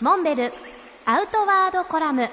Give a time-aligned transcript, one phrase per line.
[0.00, 0.52] モンベル
[1.06, 2.28] アウトワードコラム。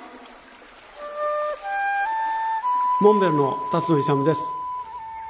[3.02, 4.42] モンベルの辰野勇です。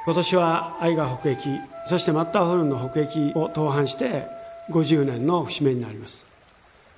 [0.06, 4.28] 今年は愛が北駅そしてマッターホルンの北駅を登板して
[4.70, 6.26] 50年の節目になります。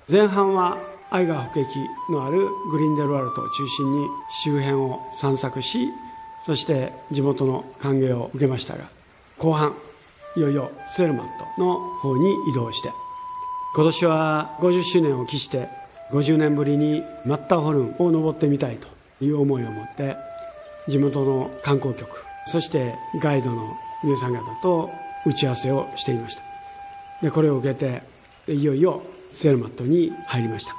[0.08, 0.78] 前半は
[1.10, 1.68] 愛が北駅
[2.10, 5.88] のあるグリンデルワルトを中心に周辺を散策し
[6.46, 8.88] そして地元の歓迎を受けましたが
[9.38, 9.74] 後半
[10.36, 12.92] いよいよスェルマントの方に移動して
[13.74, 15.68] 今年は50周年を期して
[16.12, 18.86] 50年ぶりにマッターホルンを登ってみたいと
[19.20, 20.16] いう思いを持って
[20.86, 24.90] 地元の観光局そしてガイドの皆さん方と
[25.26, 26.42] 打ち合わせをしていました。
[27.22, 28.02] でこれを受けて
[28.46, 30.76] いよいよセルマットに入りました。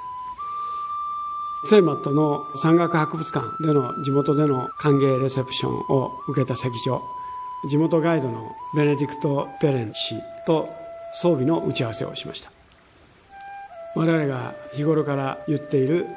[1.67, 7.01] セルマットの山岳博物館での地元での歓迎レセプションを受けた席上
[7.67, 10.69] 地元ガイドのベネディクト・ペレン氏と
[11.11, 12.54] 装備の打ち合わせをしました。
[13.95, 16.07] 我々が日頃から言っている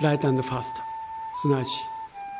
[0.00, 0.80] ライトファースト
[1.40, 1.70] すなわち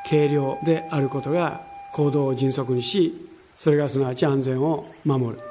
[0.09, 1.63] 軽量であることが
[1.93, 5.43] 行動を迅速にしそれがすなわち安全を守る。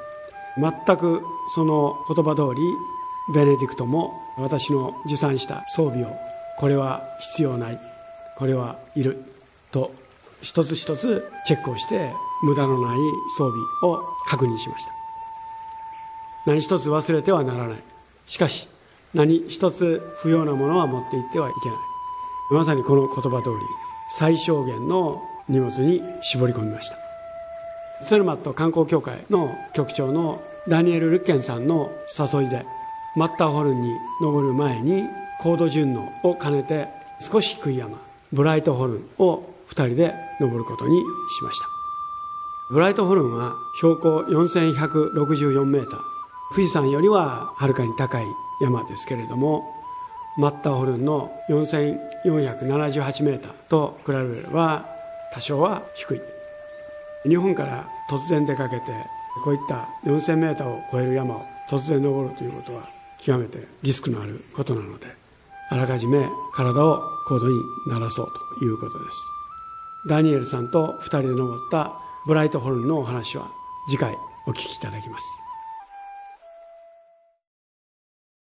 [0.58, 1.22] 全く
[1.56, 2.62] その言葉通り
[3.34, 6.14] ベネディクトも私の持参した装備を
[6.60, 7.80] これは必要ない
[8.38, 9.24] これはいる
[9.72, 9.94] と
[10.42, 12.12] 一つ一つチェックをして
[12.44, 12.98] 無駄のない
[13.38, 14.92] 装備を確認しました。
[16.46, 17.84] 何一つ忘れてはならない。
[18.26, 18.68] しかし
[19.14, 21.78] 何一つ不要なものは持っていってはいけない。
[22.52, 23.56] まさにこの言葉通り
[24.10, 26.98] 最小限の荷物に絞り込みました。
[28.04, 32.66] セルマット観光協会の局長のダニエル・ルッケンさんの誘いで
[33.16, 35.04] マッターホルンに登る前に
[35.40, 36.88] 高度順応を兼ねて
[37.20, 37.98] 少し低い山
[38.32, 41.68] ブライトホルンを2人で登ることにしました。
[42.70, 46.11] ブライトホルンは標高4164メーター。
[46.54, 48.26] 富士山よりははるかに高い
[48.62, 49.64] 山ですけれども
[50.38, 54.86] マッターホルンの4478メーターと比べれば
[55.34, 56.22] 多少は低い。
[57.28, 58.92] 日本から突然出かけて
[59.44, 65.08] こういった4000メーターを超える山を突然登るということは極めてリスクのあることなので
[65.70, 67.54] あらかじめ体を高度に
[67.88, 69.18] 慣らそうということです。
[70.10, 71.94] ダニエルさんと2人で登った
[72.26, 73.52] ブライトホルンのお話は
[73.88, 74.18] 次回
[74.48, 75.51] お聞きいただきます。